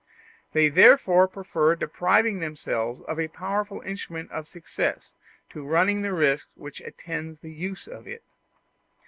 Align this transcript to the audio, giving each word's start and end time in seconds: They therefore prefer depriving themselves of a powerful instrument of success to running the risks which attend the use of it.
They 0.53 0.67
therefore 0.69 1.27
prefer 1.27 1.75
depriving 1.75 2.39
themselves 2.39 3.03
of 3.03 3.19
a 3.19 3.27
powerful 3.27 3.81
instrument 3.81 4.31
of 4.31 4.47
success 4.47 5.13
to 5.51 5.63
running 5.63 6.01
the 6.01 6.11
risks 6.11 6.49
which 6.55 6.81
attend 6.81 7.35
the 7.37 7.51
use 7.53 7.85
of 7.85 8.07
it. 8.07 8.23